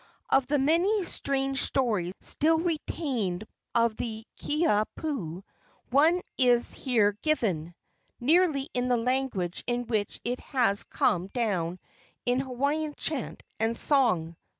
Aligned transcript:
Of 0.31 0.47
the 0.47 0.57
many 0.57 1.05
strange 1.05 1.61
stories 1.61 2.15
still 2.21 2.57
retained 2.57 3.45
of 3.75 3.95
the 3.97 4.25
Kiha 4.39 4.85
pu, 4.95 5.43
one 5.91 6.21
is 6.39 6.73
here 6.73 7.11
given, 7.21 7.75
nearly 8.19 8.67
in 8.73 8.87
the 8.87 8.97
language 8.97 9.63
in 9.67 9.85
which 9.85 10.19
it 10.23 10.39
has 10.39 10.81
come 10.85 11.27
down 11.27 11.77
in 12.25 12.39
Hawaiian 12.39 12.95
chant 12.97 13.43
and 13.59 13.77
song. 13.77 14.35